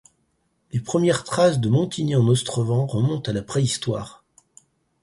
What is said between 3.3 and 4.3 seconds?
la préhistoire.